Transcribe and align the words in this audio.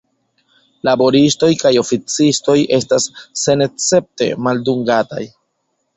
Laboristoj 0.87 1.49
kaj 1.63 1.71
oﬁcistoj 1.83 2.57
estas 2.79 3.07
senescepte 3.43 4.31
maldungataj. 4.49 5.25